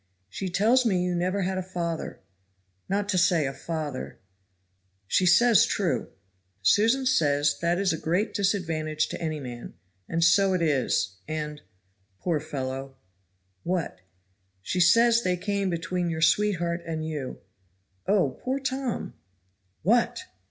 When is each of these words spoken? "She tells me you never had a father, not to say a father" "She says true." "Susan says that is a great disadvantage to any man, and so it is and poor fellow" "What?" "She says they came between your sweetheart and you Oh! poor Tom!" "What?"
"She 0.29 0.49
tells 0.49 0.83
me 0.83 1.03
you 1.03 1.13
never 1.13 1.43
had 1.43 1.59
a 1.59 1.61
father, 1.61 2.21
not 2.89 3.07
to 3.09 3.19
say 3.19 3.45
a 3.45 3.53
father" 3.53 4.17
"She 5.07 5.27
says 5.27 5.67
true." 5.67 6.09
"Susan 6.63 7.05
says 7.05 7.59
that 7.59 7.77
is 7.77 7.93
a 7.93 7.99
great 7.99 8.33
disadvantage 8.33 9.09
to 9.09 9.21
any 9.21 9.39
man, 9.39 9.75
and 10.09 10.23
so 10.23 10.53
it 10.53 10.61
is 10.63 11.17
and 11.27 11.61
poor 12.17 12.39
fellow" 12.39 12.95
"What?" 13.63 13.99
"She 14.63 14.79
says 14.79 15.21
they 15.21 15.37
came 15.37 15.69
between 15.69 16.09
your 16.09 16.23
sweetheart 16.23 16.81
and 16.83 17.07
you 17.07 17.37
Oh! 18.07 18.39
poor 18.43 18.59
Tom!" 18.59 19.13
"What?" 19.83 20.23